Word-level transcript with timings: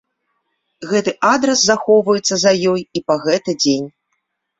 Гэты 0.91 1.11
адрас 1.33 1.59
захоўваецца 1.71 2.35
за 2.45 2.53
ёй 2.71 2.81
і 3.01 3.03
па 3.11 3.19
гэты 3.27 3.51
дзень. 3.61 3.85